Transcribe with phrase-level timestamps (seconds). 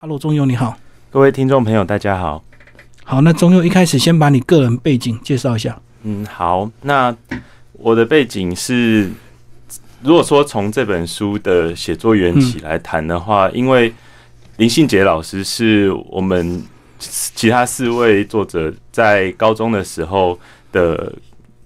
[0.00, 0.78] Hello，中佑你好。
[1.10, 2.44] 各位听众朋友，大家好。
[3.02, 5.76] 好，那中佑一开始先把你个人背景介绍一下。
[6.04, 6.70] 嗯，好。
[6.82, 7.12] 那
[7.72, 9.10] 我的背景是，
[10.00, 13.92] 如果说从这本书的写作缘起来谈的话，因为
[14.58, 16.62] 林信杰老师是我们
[17.00, 20.38] 其他四位作者在高中的时候
[20.70, 21.12] 的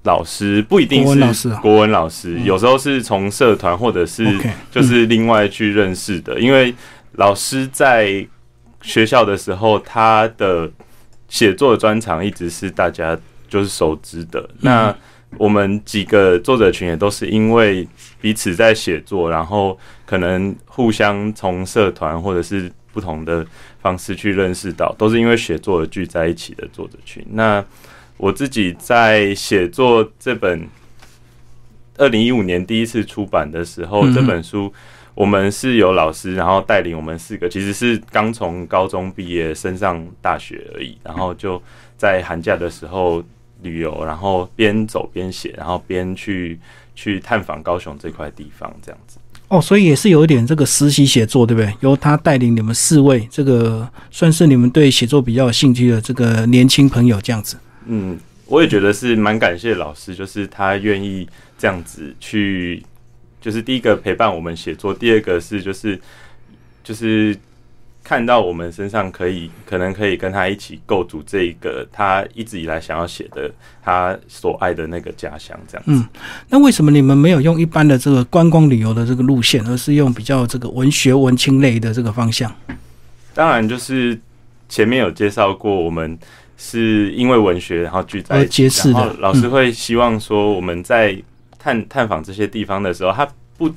[0.04, 4.26] 老师，不一定是国文老师，有时候是从社团或者是
[4.70, 6.40] 就是另外去认识的。
[6.40, 6.74] 因为
[7.12, 8.26] 老师在
[8.80, 10.70] 学校的时候，他的
[11.28, 14.48] 写作专长一直是大家就是熟知的。
[14.60, 14.94] 那
[15.38, 17.86] 我们几个作者群也都是因为
[18.20, 23.46] 彼此在写作，然后可能互相从社团或者是不同的
[23.80, 27.24] 方式去认识到，都是因为写作而聚在一起的作者群。
[27.30, 27.64] 那
[28.18, 30.68] 我自己在写作这本
[31.96, 34.72] 二零一五年第一次出版的时候，这本书
[35.14, 41.62] 我们是有老师，然后带领我们四个，其实是刚从高中毕业升上大学而已，然后就
[41.96, 43.22] 在寒假的时候。
[43.62, 46.58] 旅游，然后边走边写，然后边去
[46.96, 49.18] 去探访高雄这块地方，这样子。
[49.46, 51.72] 哦，所以也是有一点这个实习写作，对不对？
[51.78, 57.56] 由他带领你们四位，这个算是你们对写作比较有兴趣的这个年轻朋友，这样子。
[57.86, 62.82] 嗯，我也觉得是蛮感谢老师，就是他愿意这样子去，
[63.42, 66.00] 就是第一个陪伴我们写作，第二个是就是
[66.82, 67.36] 就是。
[68.04, 73.48] 看到我们身上可以，可能可以跟他一起构筑这一个他一直以来想要写的
[73.80, 75.84] 他所爱的那个家乡，这样。
[75.86, 76.04] 嗯，
[76.48, 82.52] 那为什么你们没有用一般的这个观光旅游的这个路线，而是用比较这个文学文青类的这个方向？
[83.34, 84.20] 当然，就是
[84.68, 86.18] 前面有介绍过，我们
[86.56, 91.16] 是因为文学然后聚在一起，然后老师会希望说我们在
[91.62, 93.70] 探探访这些地方的时候，他不。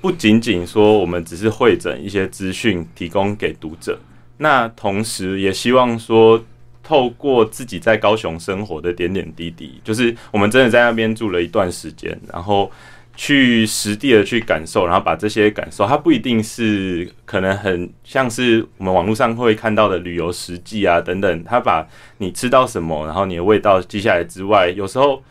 [0.00, 3.98] 不仅仅说我们只是会诊一些资讯提供给读者，
[4.36, 6.44] 那同时也希望说
[6.82, 12.70] 透过自己在高雄生活的点点滴滴，就是我们真的在那边住了一段时间，然后
[13.16, 25.22] 去实地的去感受，然后把这些感受，它不一定是可能很像是我们网络上会看到的旅游实际啊等等，他把你吃到什么，然后你的味道记下来之外，有时候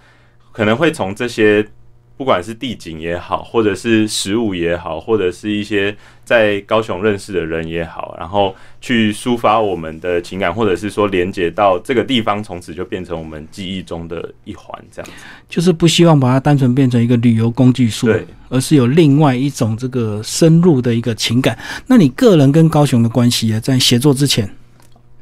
[0.53, 1.68] 可能会从这些。
[2.16, 5.94] 不管是地景也好，或者是食物也好，或者是一些
[6.24, 15.25] 在高雄认识的人也好，然后去抒发我们的情感，或者是说连接到这个地方，从此就变成我们记忆中的一环，这样子。
[15.50, 21.58] 就是不希望把它单纯变成一个旅游工具书，对，而是有另外一种这个深入的一个情感。
[21.88, 24.47] 那你个人跟高雄的关系啊，在写作之前，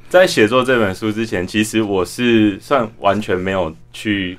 [0.10, 4.38] 在写作这本书之前，其实我是算完全没有去。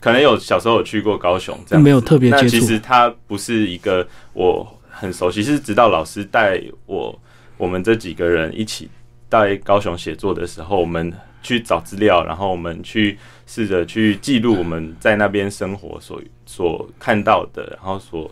[0.00, 7.20] 可能有小时候有去过高雄，这样没有特别那其实它不是一个我很熟悉，是直到老师带我，
[7.56, 8.88] 我们这几个人一起
[9.28, 18.30] 在高雄写作的时候，我们去找资料，然后我们去试着去记录我们在那边生活所所看到的，然后所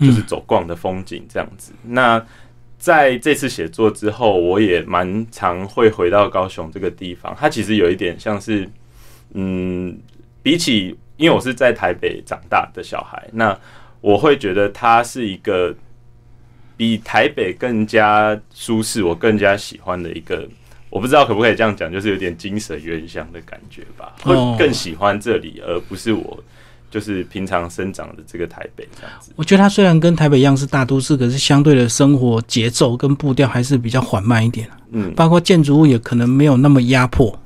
[0.00, 1.72] 就是走逛的风景这样子。
[1.82, 2.24] 那
[2.78, 8.70] 在这次写作之后，我也蛮常会回到高雄这个地方，它其实有一点像是，
[9.34, 9.98] 嗯，
[10.44, 10.96] 比起。
[11.18, 13.54] 因为我是在台北长大的小孩，那
[14.00, 15.74] 我会觉得它是一个
[16.76, 20.48] 比台北更加舒适、我更加喜欢的一个。
[20.90, 24.14] 我不知道可不可以这样讲，就是有点精神原乡的感觉吧。
[24.22, 26.42] 会更喜欢这里，而不是我
[26.90, 29.30] 就是平常生长的这个台北这样子。
[29.36, 34.66] 我觉得它虽然跟台北一样是大都市，可是相对的生活节奏跟步调还是比较缓慢一点。
[34.92, 37.38] 嗯，包括建筑物也可能没有那么压迫。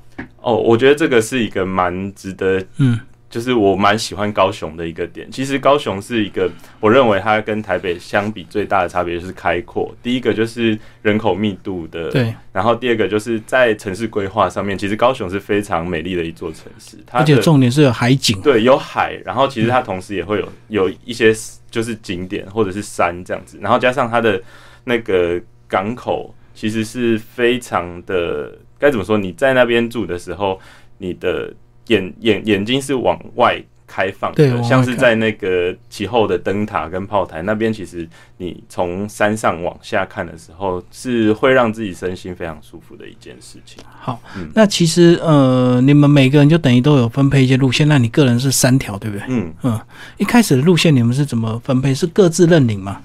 [0.42, 3.00] 哦，我觉得这个是一个蛮值得嗯。
[3.32, 5.26] 就是我蛮喜欢高雄的一个点。
[5.32, 6.50] 其实高雄是一个，
[6.80, 9.90] 我认为它跟台北相比最大的差别就是开阔。
[10.02, 12.34] 第一个就是人口密度的，对。
[12.52, 16.98] 然后第二个就是在城市规划上面，其实高雄是非常美丽的一座城市。
[17.06, 19.18] 它而且重点是有海景，对，有海。
[19.24, 21.32] 然后其实它同时也会有有一些
[21.70, 23.58] 就是景点或者是山这样子。
[23.62, 24.38] 然后加上它的
[24.84, 29.16] 那个港口，其实是非常的该怎么说？
[29.16, 30.60] 你在那边住的时候，
[30.98, 31.50] 你的。
[31.88, 38.08] 眼眼眼睛是往外开放的，像是在那个其后的灯塔跟炮台那边，其实
[38.38, 43.84] 你从山上往下看的时候，是会让自己身心非常舒服的一件事情。
[44.00, 44.18] 好，
[44.54, 49.26] 那其实呃，你们每个人就等于都有分配一些路线，那你个人是三条，对不对？
[49.28, 49.80] 嗯嗯，
[50.16, 51.94] 一开始的路线你们是怎么分配？
[51.94, 53.02] 是各自认领吗？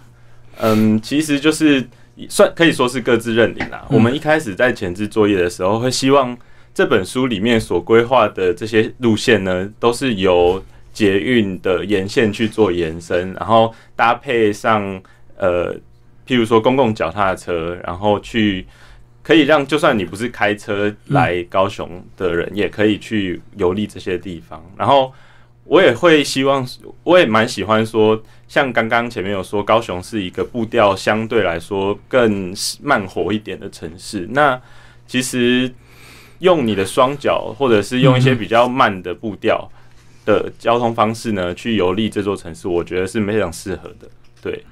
[0.59, 1.85] 嗯，其实就是
[2.29, 3.85] 算可以说是各自认领啦。
[3.89, 6.37] 我们一开始在前置作业的时候，会希望。
[6.77, 10.63] 这本书里面所规划的这些路线呢，都是由
[10.93, 15.01] 捷运的沿线去做延伸，然后搭配上
[15.37, 15.73] 呃
[16.27, 18.63] 譬如说公共脚踏车，然后去
[19.23, 24.63] 可以让就算你不是开车来高雄的人，也可以去游历这些地方。
[24.77, 25.11] 然后
[25.63, 26.63] 我也会希望，
[27.03, 32.53] 我也蛮喜欢说，像刚刚前面有说，高雄是一个步调相对来说更
[32.83, 34.27] 慢活一点的城市。
[34.29, 34.61] 那
[35.07, 35.73] 其实
[36.39, 39.69] 用你的双脚，或者是用一些比较慢的步调
[40.25, 44.07] 的交通方式呢，去游历这座城市，我觉得是非常适合的。
[44.41, 44.63] 对，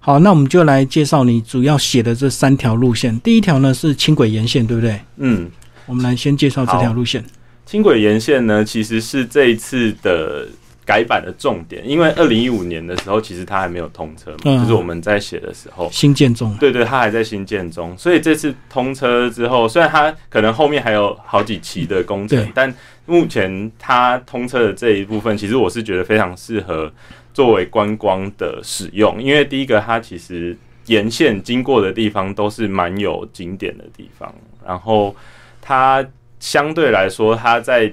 [0.00, 3.18] 好，那我们就来介绍你主要写的这三条路线。
[3.20, 5.00] 第一条呢是轻轨沿线，对不对？
[5.16, 5.50] 嗯，
[5.86, 7.24] 我们来先介绍这条路线。
[7.66, 10.46] 轻轨沿线呢，其实是这一次的。
[10.84, 22.74] 改版的重点，因为二零一五年的时候，其实它还没有通车嘛，就是我们在写的时候，新建中，对对，它还在新建中，所以这次通车之后，虽然它可能后面还有好几期的工程，但
[23.06, 26.92] 目前它通车的这一部分，其实我是觉得非常适合
[27.32, 30.56] 作为观光的使用，因为第一个，它其实
[30.86, 34.34] 沿线经过的地方都是蛮有景点的地方，
[34.66, 35.14] 然后
[35.60, 36.04] 它
[36.40, 37.92] 相对来说，它在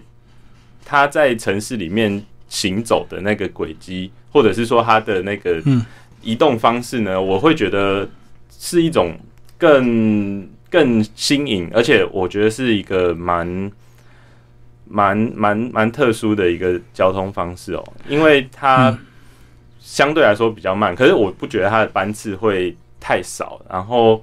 [0.84, 2.26] 它在城市里面。
[2.50, 5.62] 行走的那个轨迹，或者是说它的那个
[6.22, 7.22] 移动方式呢？
[7.22, 8.10] 我会觉得
[8.50, 9.18] 是一种
[9.58, 13.72] 更更新颖，而且我觉得是一个蛮
[14.86, 17.94] 蛮蛮蛮特殊的一个交通方式哦。
[18.08, 18.98] 因为它
[19.80, 23.62] 相对来说比较慢，可是我不觉得它的班次会太少。
[23.70, 24.22] 然后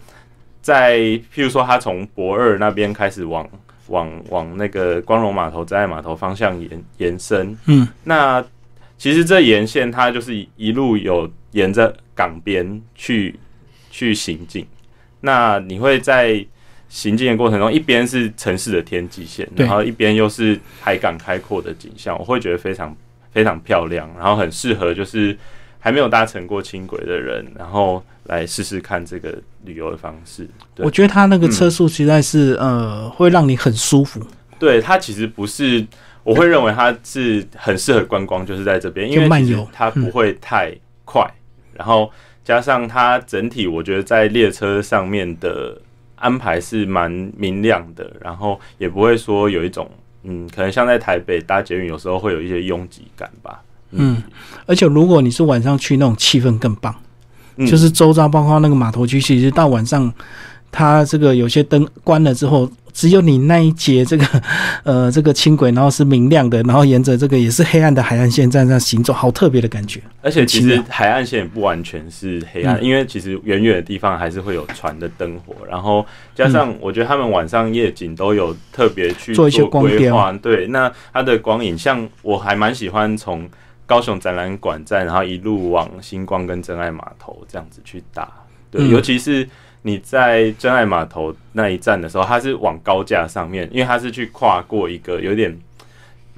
[0.61, 3.49] 在譬如说，它从博二那边开始往。
[3.89, 8.45] 往往那个光荣码头、真爱码头方向延延伸，嗯，那
[8.99, 13.39] 其实这沿线它就是一路有沿着港边去
[13.91, 14.67] 去行进。
[15.21, 16.45] 那你会在
[16.89, 22.95] 行进的过程中，一边是城市的天际线，然后一边又是海港开阔的景象，我会觉得非常
[23.33, 25.37] 非常漂亮，然后很适合就是
[25.87, 28.03] 还没有搭乘过轻轨的人，然后。
[28.29, 29.33] 来试试看这个
[29.65, 30.49] 旅游的方式。
[30.79, 34.21] 我觉得它那个车速实在是呃，会让你很舒服。
[34.59, 35.87] 对，它其实不是，
[36.25, 40.75] 我会认为它是很适合观光，就是在这边，因为慢游它不会太
[41.05, 41.25] 快，
[41.73, 42.11] 然后
[42.43, 45.81] 加上它整体，我觉得在列车上面的
[46.17, 49.89] 安排是蛮明亮的，然后也不会说有一种
[50.25, 53.63] 嗯，可能像在台北搭捷运有时候会有一些拥挤感吧。
[53.93, 54.23] 嗯，
[54.67, 56.95] 而且如果你是晚上去，那种气氛更棒。
[57.67, 60.13] 就是周遭包括那个码头区，其实到晚上，
[60.71, 64.27] 它这个有些灯关了之后，只有你那一节这个
[64.85, 70.03] 呃这个轻轨，然后是明亮的，然后沿着这个也是黑暗的海岸线在那行走，好特别的感觉。
[70.21, 76.05] 而且其实海岸线也不完全是黑暗，因为其实远远的地方还是会有船的灯火，然后
[76.35, 80.31] 加上我觉得他们晚上夜景都有特别去做一些规划。
[80.43, 83.49] 对，那它的光影，像我还蛮喜欢从。
[83.87, 88.31] 高雄展览馆站，然后一路往星光跟真爱码头这样子去打，
[88.71, 89.49] 对，尤其是
[89.83, 95.59] 你在真爱码头那一站的时候，它是往高架上面，因为它是去跨过一个有点，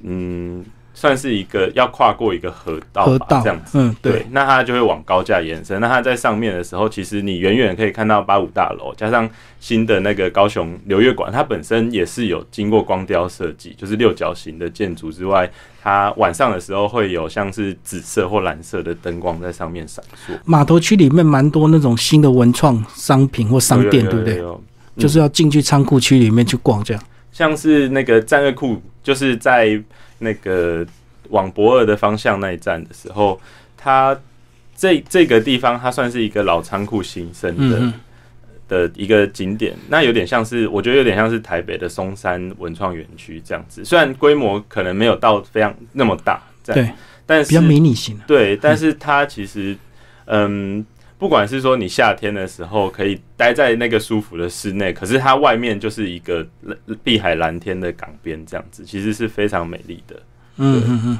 [0.03, 0.65] 嗯。
[0.99, 5.79] 算是一个要跨过一个河道吧，这样子，嗯，对，那它就会往高架延伸。
[5.79, 9.29] 那它在上面的时候，其实你远远可以看到八五大楼，加上
[9.61, 15.49] 新的那个高雄流月馆，它本身也是有经过光雕设计，就是六角形的建筑之外，
[15.81, 20.37] 它晚上的时候会有像是紫色或蓝色的灯光在上面闪烁。
[20.43, 24.43] 码头区里面蛮多那种新的文创商品或商店，对不对？
[24.97, 27.01] 就是要进去仓库区里面去逛，这样。
[27.31, 29.81] 像是那个战略库，就是在。
[30.19, 30.85] 那个
[31.29, 33.39] 往博尔的方向那一站的时候，
[33.75, 34.17] 它
[34.75, 37.93] 这这个地方它算是一个老仓库新生的
[38.67, 46.89] 的一个景点，那有点像是我觉得有点像是台北的松山文创园区这样子，虽然规模可能没有到非常那么大，对，
[47.25, 49.75] 但是比较迷你型，对，但是它其实
[50.25, 50.85] 嗯。
[51.19, 56.47] 不管是说你夏天的时候可以待在那个舒服的室内，可是它外面就是一个
[57.03, 60.15] 碧海蓝天的港边，这样子其实是非常美丽的。
[60.55, 61.19] 嗯嗯嗯，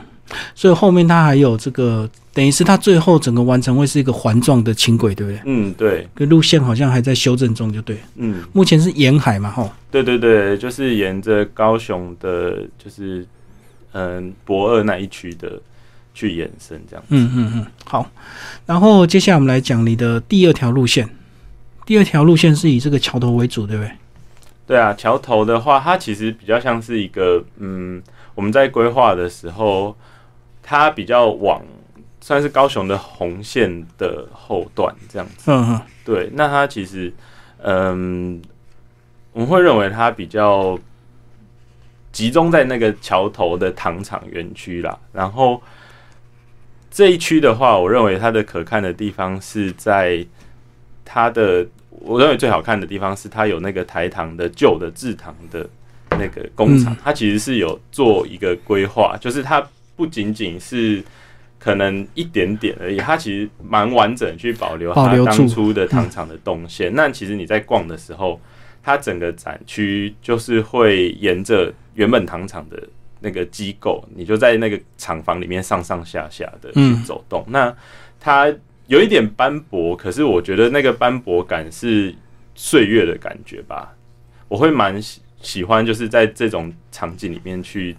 [0.55, 5.41] 所以后面它还有这个，等于是它最后整个完成会是一个环状的轻轨，对不对？
[5.45, 6.07] 嗯，对。
[6.15, 7.97] 个路线好像还在修正中，就对。
[8.15, 9.69] 嗯，目前是沿海嘛，吼。
[9.91, 13.25] 对对对，就是沿着高雄的，就是
[13.91, 15.59] 嗯博二那一区的。
[16.19, 18.05] 去延伸这样，嗯嗯嗯，好。
[18.65, 21.09] 然后接下来我们来讲你的第二条路线。
[21.85, 23.91] 第二条路线是以这个桥头为主，对不对？
[24.67, 28.03] 对啊，桥头的话，它其实比较像是一个，嗯，
[28.35, 29.95] 我们在规划的时候，
[30.61, 31.61] 它比较往
[32.19, 35.49] 算是高雄的红线的后段这样子。
[35.49, 36.29] 嗯嗯，对。
[36.33, 37.13] 那它其实，
[37.63, 38.41] 嗯，
[39.31, 40.77] 我们会认为它比较
[42.11, 45.61] 集中在那个桥头的糖厂园区啦，然后。
[46.91, 50.25] 这一区的话，我认为它的可看的地方是在
[51.05, 55.69] 它的我认为最好看的地方是它有那个台糖的旧的制糖的
[56.11, 59.65] 那个工厂，它其实是有做一个规划，就是它
[59.95, 61.03] 不仅仅是
[61.59, 66.93] 可能一点点而已，它其实蛮完整去保留它当初的糖厂的动线。
[66.93, 68.39] 那其实你在逛的时候，
[68.81, 72.81] 它整个展区就是会沿着原本糖厂的
[73.19, 77.45] 那个机构，你就在那个厂房里面上上下下的去走动。
[77.47, 77.75] 那
[78.19, 78.53] 它
[78.87, 82.13] 有一点斑驳，可是我觉得那个斑驳感是
[82.55, 83.93] 岁月的感觉吧。
[84.47, 87.95] 我会蛮喜喜欢，就是在这种场景里面去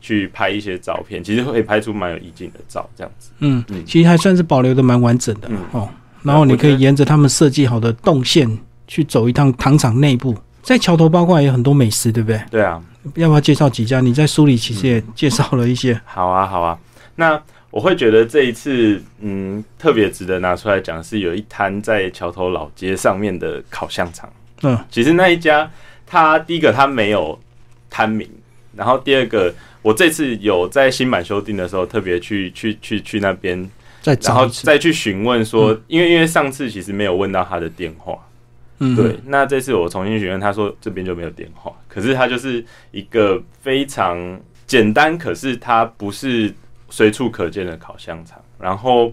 [0.00, 3.30] 去拍一些照片，其实会拍出蛮有意境的照，这样子。
[3.40, 5.88] 嗯，其实还算是保留的蛮完整的哦。
[6.22, 12.40] 然后你可以沿着他们设计好的动线去走一趟糖厂内部，在桥头八卦也有很多美食，对不对？
[12.50, 12.82] 对啊。
[13.14, 14.00] 要不要介绍几家？
[14.00, 15.98] 你在书里其实也介绍了一些。
[16.04, 16.78] 好啊，好啊。
[17.16, 17.40] 那
[17.70, 24.30] 我会觉得这一次，嗯，特别值得拿出来讲，是有一摊在桥头老街上面的烤香肠。
[24.62, 25.70] 嗯，其实那一家，
[26.06, 27.38] 它第一个它没有
[27.88, 28.28] 摊名，
[28.76, 33.70] 然后第二个，我这次有在新版修订的时候，特别去去去去那边，
[34.02, 38.14] 再然后再去询问说，因为因为上次其实没有问到他的电话。
[38.82, 46.50] 嗯，对，那这次我重新询问，他说这边就没有电话，可是他就是一个非常简单，可是它不是
[46.88, 49.12] 随处可见的烤香肠，然后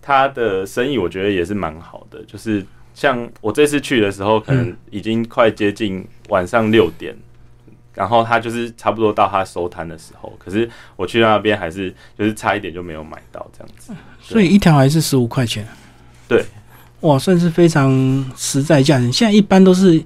[0.00, 7.14] 他的生意我觉得也是蛮好的，就是像我这次去的时候，可能已经快接近晚上六点，
[7.92, 13.92] 然后他就是差不多到他收摊的时候，可是我去那边还是就是差一点就没有买到这样子，
[14.22, 15.68] 所以一条还是十五块钱，
[16.26, 16.42] 对。
[17.04, 17.92] 哇，算是非常
[18.34, 19.12] 实在价钱。
[19.12, 20.02] 现在一般都是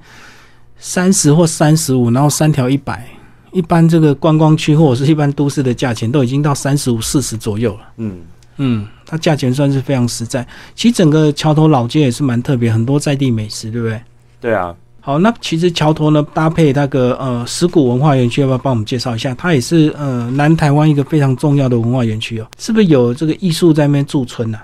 [0.79, 3.07] 三十或三十五，然后三条一百。
[3.53, 7.81] 一般这个观光区或者是一般都市的价钱都已经到三十五、四十左右了。
[7.97, 8.19] 嗯
[8.59, 10.47] 嗯，它价钱算是非常实在。
[10.75, 14.03] 其实整个桥头老街也是蛮特别，很多在地美食，对不对？
[14.41, 14.75] 对啊。
[15.01, 19.35] 好，那其实桥头呢搭配那个呃石鼓文化园区，要不要帮我们介绍一下？
[19.35, 22.47] 它也是呃南台湾一个非常重要的文化园区哦。
[22.59, 24.59] 是不是有这个艺术在那边驻村呢？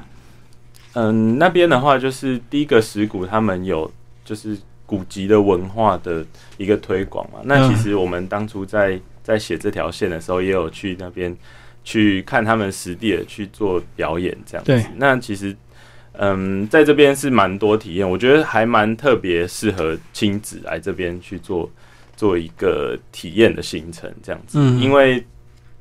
[0.95, 3.91] 嗯，那边的话就是第一个石鼓，他们有
[4.25, 6.25] 就是古籍的文化的
[6.57, 7.41] 一个推广嘛。
[7.43, 11.37] 那其实我们当初在在写这条线的时候，也有去那边
[11.83, 14.89] 去看他们实地的去做表演，这样子。
[14.97, 15.57] 那其实
[16.13, 21.69] 嗯，在这边是蛮多体验，我觉得还蛮特别，适合亲子来这边去做
[22.15, 24.59] 做一个体验的行程，这样子。
[24.61, 25.27] 嗯，因为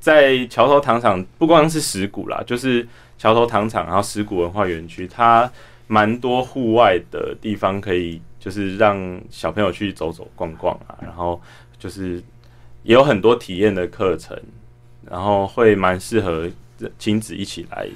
[0.00, 2.84] 在桥头糖厂不光是石鼓啦，就是。
[3.18, 5.50] 桥头糖厂，然后石鼓文化园区，它
[5.86, 11.40] 蛮多户外的地方可以，就是让小朋友去走走逛逛啊，然后
[11.78, 12.22] 就是
[12.82, 14.38] 也有很多体验的课程，
[15.08, 16.48] 然后会蛮适合
[16.98, 17.86] 亲子一起来。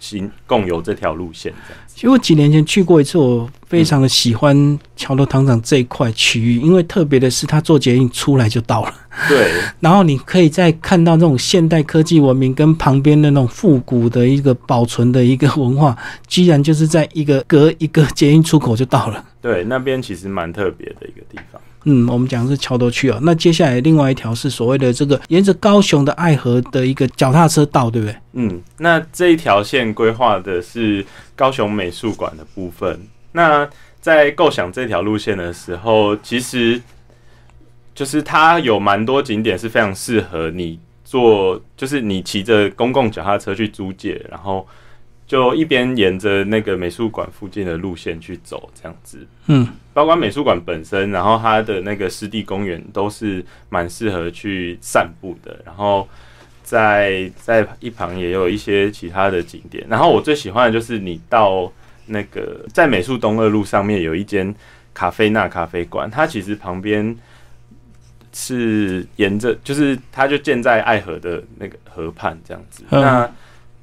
[0.00, 1.52] 行共有这条路线。
[1.88, 8.94] 其实我几年前去过一次，我非常的喜欢桥头糖厂这一块区域，因为特别的是它做捷运出来就到了。
[9.26, 9.50] 对。
[9.80, 15.96] 然后你可以再看到这种现代科技文明跟旁边的那种复古的一个保存的一个文化，
[16.26, 19.24] 居然就是在一个隔一个捷运出口就到了。
[19.40, 21.60] 对，那边其实蛮特别的一个地方。
[21.84, 23.18] 嗯，我们讲的是桥头区啊。
[23.22, 28.16] 那接下来另外一条是所谓的这个沿着高雄的爱河的一个脚踏车道，对不对？
[28.32, 33.00] 嗯，那这一条线规划的是高雄美术馆的部分。
[33.32, 33.66] 那
[34.00, 36.80] 在构想这条路线的时候，其实
[37.98, 44.64] 就是它有蛮多景点是非常适合你坐，就是你骑着公共脚踏车去租借，然后。
[45.26, 55.60] 就一边沿着那个美术馆附近的路线去走，这样子，嗯，包括美术馆本身，然后它的那个湿地公园都是蛮适合去散步的。
[55.66, 56.08] 然后
[56.62, 59.84] 在在一旁也有一些其他的景点。
[59.86, 61.70] 然后我最喜欢的就是你到
[62.06, 64.54] 那个在美术东二路上面有一间
[64.94, 67.14] 卡菲娜咖啡馆，它其实旁边
[68.32, 72.84] 是沿着，就是它就建在爱河的那个河畔这样子。
[72.90, 73.30] 那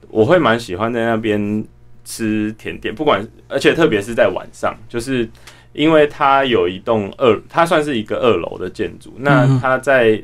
[0.10, 1.64] 我会蛮喜欢在那边
[2.04, 5.28] 吃甜点，不管而且特别是在晚上，就是
[5.74, 9.14] 因为它有一栋二，它算是一个二楼的建筑。
[9.18, 10.24] 那它在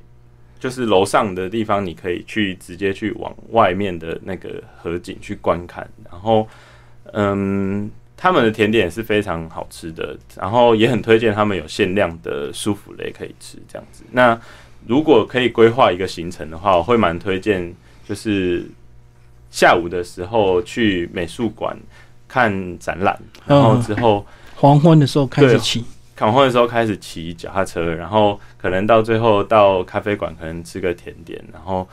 [0.59, 5.89] 就是楼上的地方，你可以去直接去往外面的那个河景去观看。
[6.09, 6.47] 然后，
[7.13, 7.89] 嗯，
[8.21, 14.03] 他们的甜点是非常好吃的，然后也很推荐他们有限量的舒芙蕾可以吃这样子。
[14.11, 14.39] 那
[14.85, 17.73] 如果可以规划一个行程的话，我会蛮推荐
[18.07, 18.65] 就是。
[19.53, 21.77] 下午的时候去美术馆
[22.25, 24.25] 看展览，然后之后
[24.55, 25.83] 黄昏的时候开始骑，
[26.17, 31.85] 黄昏的时候开始骑脚踏车，然后可能到最后到咖啡馆可能吃个甜点，然后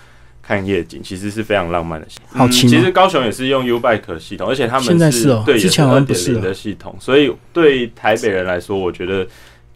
[0.49, 2.07] 看夜景，其实是非常浪漫的。
[2.29, 9.27] 好骑吗其实高雄也是用 U Bike 系统，而且他们现在是哦对，之前好不是的系统，所以对台北人来说，我觉得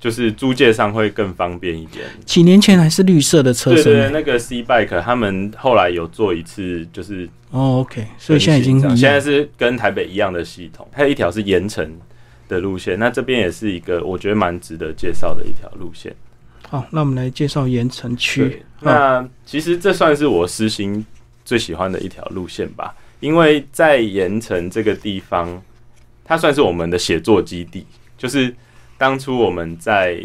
[0.01, 2.07] 就是租借上会更方便一点。
[2.25, 4.11] 几年前还是绿色的车对对对，對。
[4.13, 9.21] 那个 C Bike 他们后来有做一次，就是哦，OK，所以现在已经现在。
[9.21, 11.87] 是跟台北一样的系统，还有一条是盐城
[12.49, 16.15] 的路线，那这边也是一个我觉得蛮值得介绍的一条路线。
[16.67, 18.63] 好，那我们来介绍盐城区对，。
[18.83, 21.05] 那其实这算是我私心
[21.45, 25.63] 最喜欢的一条路线吧，因为在盐城这个地方，
[26.25, 27.87] 它算是我们的写作基地。
[28.19, 28.55] 就是
[28.97, 30.23] 当初我们在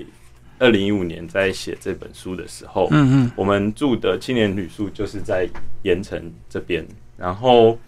[0.59, 5.47] 二零一五年在写这本书的时候，嗯嗯，我们住的青年旅宿就是在
[5.83, 6.85] 盐城这边，
[7.17, 7.79] 然后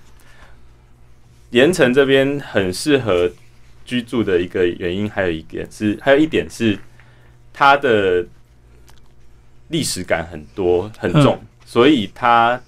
[1.51, 3.31] 盐城这边很适合
[3.85, 6.77] 居住的一个原因，还有一点是，还有一点是
[7.53, 8.25] 它的
[9.69, 12.61] 历史感很多很重，所以它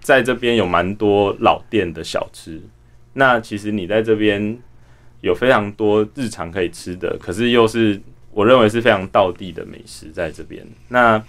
[0.00, 2.60] 在这边有蛮多老店的小吃。
[3.12, 4.58] 那其实你在这边
[5.22, 8.00] 有非常多日常可以吃的，可是又是
[8.30, 10.64] 我认为是非常道地的美食在这边。
[10.88, 11.22] 那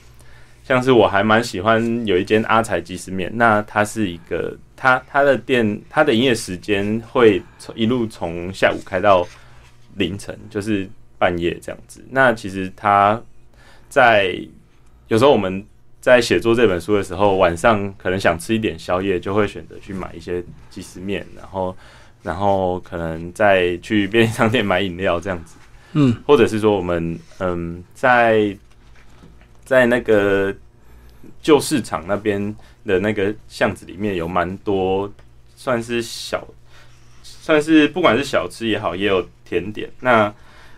[0.63, 9.25] 像是我还蛮喜欢有一间阿财鸡丝面，那它是一个它它的店它的营业时间会从一路从下午开到
[9.95, 10.87] 凌晨，就是
[11.17, 12.05] 半夜这样子。
[12.09, 13.19] 那其实它
[13.87, 14.37] 在
[15.07, 15.65] 有时候我们
[15.99, 21.75] 在写作这本书的时候，晚上可能想吃一点宵夜，就会选择去买一些即食面，然后
[22.23, 25.55] 然后可能再去便利商店买饮料这样子。
[25.93, 28.55] 嗯，或者是说我们嗯，在
[29.63, 30.53] 在那个
[31.41, 35.11] 旧市场那边的那个巷子里面有蛮多
[35.55, 36.45] 算是小，
[37.23, 39.89] 算是不管是小吃也好，也有甜点。
[40.01, 40.31] 那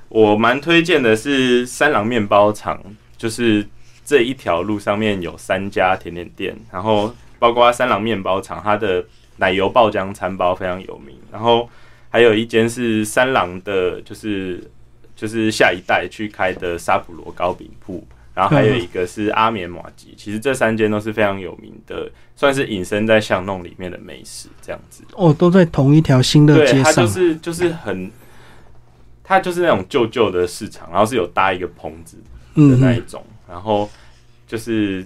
[0.07, 2.81] 我蛮推荐的是三郎面包厂，
[3.17, 3.67] 就是
[4.09, 9.05] 这一条路上面有三家甜点店，然后包括三郎面包厂，它的
[9.37, 11.69] 奶油爆浆餐包非常有名，然后
[12.09, 14.67] 还有一间是三郎的，就是
[15.15, 20.15] 就是下一代去开的沙普罗糕饼铺，然后还有一个是阿棉马吉。
[20.17, 25.03] 其实这三间都是非常有名的，算是隐身在巷弄里面的美食这样子。
[25.13, 27.07] 哦，都在同一条新的，街上它就。
[27.07, 28.09] 是就是很，
[29.23, 32.17] 它就是那种旧旧的市场，然后是有搭一个棚子
[32.55, 33.87] 的那一种，然后
[34.49, 35.05] 就是。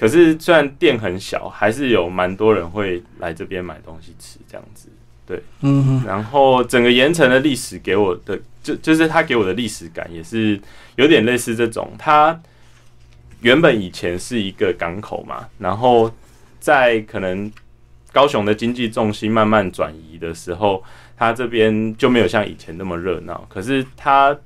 [0.00, 4.88] 可是虽然店很小，还是有蛮多人会来这边买东西吃，这样子。
[5.26, 10.60] 对嗯，然后整个盐城的历史给我的，就就是他给我的历史感也是
[10.94, 11.90] 有点类似这种。
[11.98, 12.40] 它
[13.40, 16.08] 原本以前是一个港口嘛，然后
[16.60, 17.50] 在可能
[18.12, 20.80] 高雄的经济重心慢慢转移的时候，
[21.16, 23.44] 它这边就没有像以前那么热闹。
[23.48, 24.38] 可是它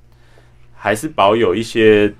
[0.74, 2.14] 还是保有一些，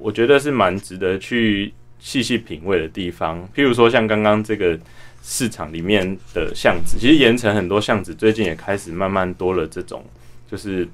[0.00, 3.48] 我觉得是蛮值得去细细品味的地方。
[3.54, 4.78] 譬如说像刚刚这个。
[5.22, 10.02] 市场里面的巷子，其实盐城很多巷子最近也开始慢慢多了这种，
[10.50, 10.88] 就是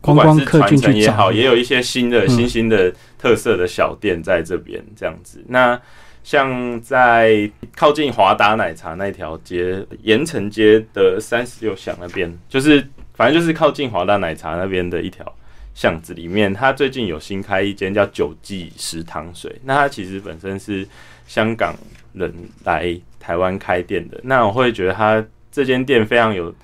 [0.00, 5.44] 不光管是传承也好，也有一些新的、嗯新兴的特色的小店在这边这样子。
[5.48, 5.78] 那
[6.22, 15.26] 像在靠近华达奶茶那条街，盐城街的三十六巷那边，就是反正就是靠近华达奶茶那边的一条
[15.74, 19.54] 巷子里面，它最近有新开一间叫九记食堂水。
[19.64, 20.86] 那它其实本身是
[21.26, 21.74] 香港
[22.12, 22.32] 人
[22.64, 26.54] 来台湾开店的，那我会觉得它这间店非常有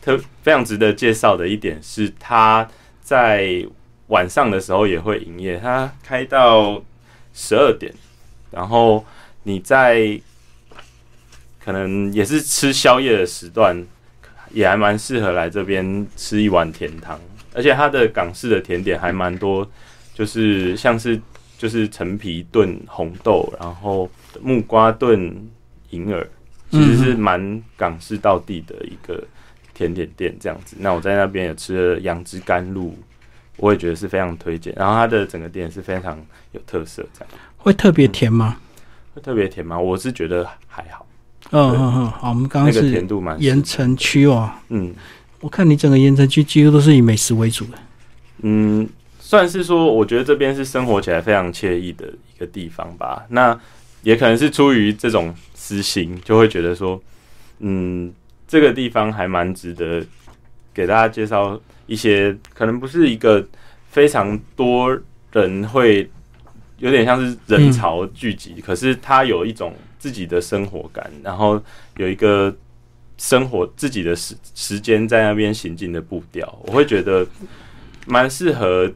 [0.00, 2.68] 特非常值得介绍的一点是，它
[3.00, 3.64] 在
[4.08, 6.82] 晚上的时候也会营业，它开到
[7.34, 7.92] 十二点，
[8.50, 9.04] 然后
[9.42, 10.20] 你在
[11.64, 13.84] 可能也是吃宵夜的时段，
[14.50, 17.20] 也还蛮适合来这边吃一碗甜汤，
[17.56, 19.66] 而且它的港式的甜点还蛮多，
[20.12, 21.18] 就是像是
[21.56, 24.08] 就是陈皮炖红豆，然后
[24.42, 25.34] 木瓜炖
[25.88, 26.28] 银耳，
[26.70, 29.24] 其实是蛮港式到地的一个
[29.72, 30.76] 甜点店这样子。
[30.78, 32.94] 那我在那边也吃了杨枝甘露，
[33.56, 34.74] 我也觉得是非常推荐。
[34.76, 38.58] 然后它的整个店是非常有特色，这样会特别甜吗？
[39.14, 39.78] 会特别甜吗？
[39.78, 41.06] 我是觉得还好，
[41.52, 44.94] 嗯嗯嗯，好，我们刚那个刚是甜度蛮盐城区哦，嗯
[45.40, 47.78] 我看你整个盐城区几乎都是以美食为主的。
[48.42, 53.24] 嗯，算是说，我觉得这边是生活起来非常惬意的一个地方吧。
[53.28, 53.58] 那
[54.02, 57.00] 也可能是出于这种私心，就会觉得说，
[57.58, 58.12] 嗯，
[58.46, 60.04] 这个地方还蛮值得
[60.72, 63.46] 给大家介绍一些，可能不是一个
[63.90, 64.96] 非常多
[65.32, 66.08] 人会
[66.78, 71.60] 有点像是人潮聚集，可是它有一种自己的生活感，然后
[71.96, 72.54] 有一个
[73.18, 77.26] 生活自己的时时间在那边行进的步调，我会觉得
[78.06, 78.92] 蛮适合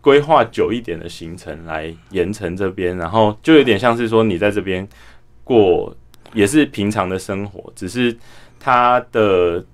[0.00, 4.86] 规划久一点的行程来盐城这边，然后就有点像是说你在这边
[5.42, 5.94] 过
[6.32, 8.16] 也是平常的生活，只是
[8.58, 9.64] 它的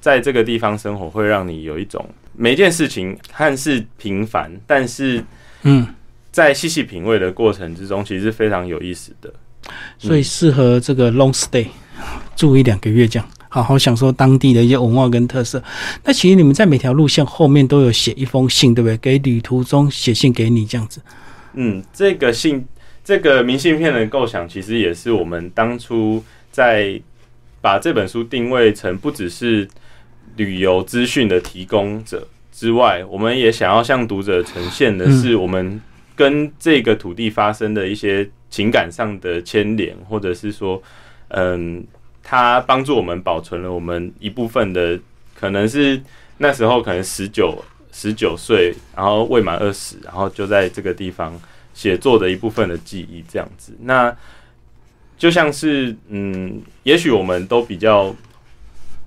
[0.00, 5.22] 在这个地方生活会让你有一种每件事情看似平凡，但是
[5.62, 5.86] 嗯，
[6.30, 9.32] 在细细品味的过程之中，其实是非常有意思的。
[9.98, 11.66] 所以适合这个 long stay
[12.36, 13.28] 住一两个月这样。
[13.50, 15.62] 好好享受当地的一些文化跟特色。
[16.04, 18.96] 那其实你们在每条路线后面都有写一封信，对不对？
[18.98, 21.00] 给旅途中写信给你这样子。
[21.54, 22.66] 嗯，这个信，
[23.02, 27.00] 这个明信片的构想，其实也是我们当初在
[27.62, 29.66] 把这本书定位成不只是
[30.36, 35.80] 旅游资讯的提供者之外，我们也想要向读者呈现的是我们
[36.14, 40.80] 跟这个土地发生的一些情感上的牵连，或者是说，
[41.28, 41.86] 嗯。
[42.30, 45.00] 它帮助我们保存了我们一部分的，
[45.34, 45.98] 可能是
[46.36, 51.32] 那时候可能十九十九岁，然后未满二十，然后就在这个地方
[51.72, 53.72] 写作的一部分的记忆，这样子。
[53.80, 54.14] 那
[55.16, 58.14] 就像是，嗯，也许我们都比较，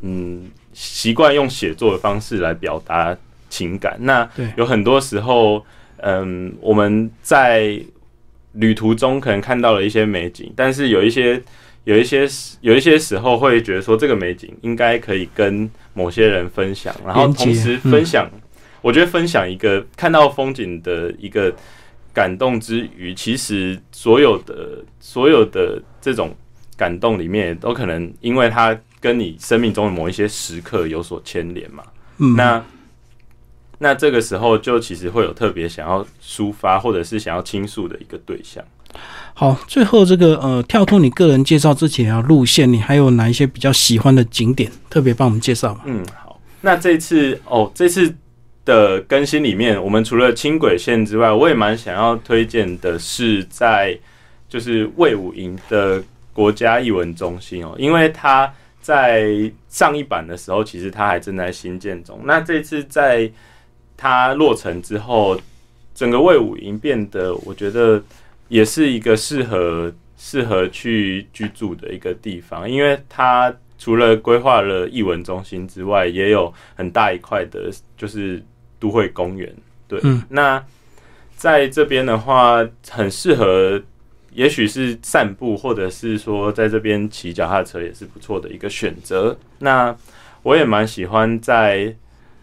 [0.01, 3.15] 嗯，习惯用写作的方式来表达
[3.51, 3.95] 情感。
[3.99, 5.63] 那有很多时候，
[5.97, 7.79] 嗯，我们在
[8.53, 11.39] 旅途中可能看到了一些美景，但是有一些。
[11.84, 18.30] 有一些时，有一些时候会觉得说这个美景应该可以跟某些人分享，然后同时分享。
[18.82, 21.54] 我觉得分享一个看到风景的一个
[22.12, 26.36] 感动之余，其实所有的所有的这种
[26.76, 31.84] 感动里面，都可能因为它跟你生命中的某一些时刻有所牵连嘛。
[32.36, 32.63] 那
[33.78, 38.63] 那这个时候就其实会有特别想要抒发或者是想要倾诉的一个对象。
[39.34, 45.82] 好，最后这个呃，跳脱你个人介绍这几条路线，你还有哪一些比较喜欢的景点，特别帮我们介绍吗？
[45.86, 48.13] 嗯，好，那这次哦，这次
[48.65, 53.97] 的更新里面，我们除了轻轨线之外，我也蛮想要推荐的是在
[54.47, 62.19] 就是魏武营的国家艺文中心哦，因为它在上一版的时候，其实它还正在新建中。
[62.25, 63.27] 那这次在
[63.97, 65.39] 它落成之后，
[65.95, 67.99] 整个魏武营变得，我觉得。
[68.52, 78.44] 也是一个适合适合去居住的一个地方，因为它除了规划了艺文中心之外，也有很大一块的，就是
[78.78, 79.50] 都会公园。
[79.88, 80.62] 对，那
[81.38, 83.82] 在这边的话，很适合，
[84.34, 89.38] 也许是散步，或者是说在这边骑脚踏车，也是不错的一个选择。
[89.60, 89.96] 那
[90.44, 91.96] 我也蛮喜欢在。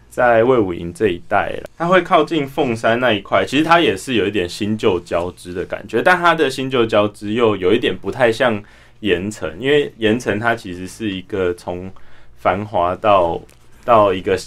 [0.09, 8.61] 在魏武营这一带了，它会靠近凤山那一块，其实它也是有一点新旧交织的感觉，但它的新旧交织又有一点不太像
[9.01, 11.89] 盐城，因为盐城它其实是一个从
[12.37, 13.39] 繁华到
[13.85, 14.37] 到一个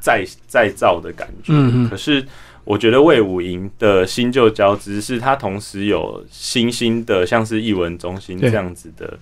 [0.00, 2.24] 再再造的感觉，嗯可是
[2.64, 9.18] 我觉得魏武营的新旧交织是它同时有新兴的，像是艺文中心这样子的，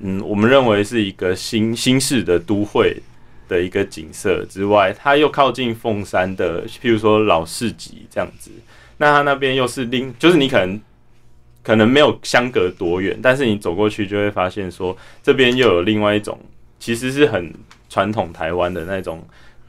[0.00, 2.96] 嗯，我们认为是一个新新式的都会。
[3.52, 8.50] 的一个景色之外，它又靠近凤山的，譬如说老市集这样子。
[8.96, 10.80] 那它那边又是另，就是你可能
[11.62, 16.38] 可能没有相隔多远，但是你走过去就会发现说，这边又有另外一种，
[16.80, 17.52] 其实是很
[17.90, 19.22] 传统台湾的那种，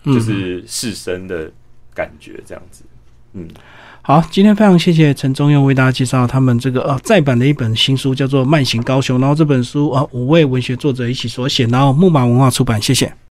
[0.05, 1.51] 就是士绅的
[1.93, 2.83] 感觉这样子。
[3.33, 3.47] 嗯，
[4.03, 9.17] 好，今天非常谢谢陈忠佑为大家介绍他们这个呃再版的一本新书，叫做《慢行高雄》。
[9.21, 13.13] 然后这本书啊，五位文学作者一起所写，然后木马文化出版，谢谢。